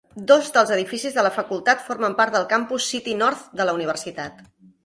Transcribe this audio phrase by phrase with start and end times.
[0.29, 4.43] Dos dels edificis de la facultat formen part del campus City North de la universitat.